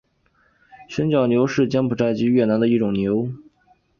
[0.89, 3.29] 旋角牛是柬埔寨及越南的一种牛。